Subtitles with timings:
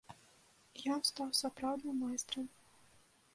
[0.95, 2.49] Ён стаў сапраўдным майстрам.